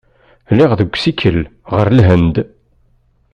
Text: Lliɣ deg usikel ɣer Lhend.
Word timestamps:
Lliɣ 0.51 0.71
deg 0.79 0.89
usikel 0.95 1.37
ɣer 1.73 1.87
Lhend. 1.97 2.35